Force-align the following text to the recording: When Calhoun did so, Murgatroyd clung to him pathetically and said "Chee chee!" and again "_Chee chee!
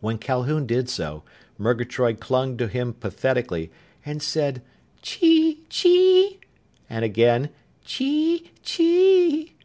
When 0.00 0.18
Calhoun 0.18 0.66
did 0.66 0.88
so, 0.88 1.24
Murgatroyd 1.58 2.20
clung 2.20 2.56
to 2.58 2.68
him 2.68 2.92
pathetically 2.94 3.72
and 4.06 4.22
said 4.22 4.62
"Chee 5.02 5.64
chee!" 5.68 6.38
and 6.88 7.04
again 7.04 7.50
"_Chee 7.84 8.50
chee! 8.62 9.56